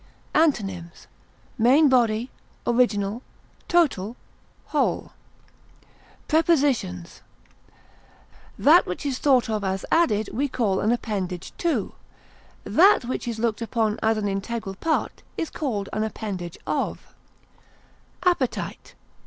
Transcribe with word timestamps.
Antonyms: 0.33 1.05
main 1.59 1.87
body, 1.87 2.31
original, 2.65 3.21
total, 3.67 4.15
whole. 4.73 5.11
Prepositions: 6.27 7.21
That 8.57 8.87
which 8.87 9.05
is 9.05 9.19
thought 9.19 9.47
of 9.47 9.63
as 9.63 9.85
added 9.91 10.29
we 10.33 10.47
call 10.47 10.79
an 10.79 10.91
appendage 10.91 11.55
to; 11.57 11.93
that 12.63 13.05
which 13.05 13.27
is 13.27 13.37
looked 13.37 13.61
upon 13.61 13.99
as 14.01 14.17
an 14.17 14.27
integral 14.27 14.73
part 14.73 15.21
is 15.37 15.51
called 15.51 15.87
an 15.93 16.03
appendage 16.03 16.57
of. 16.65 17.13
APPETITE. 18.23 18.95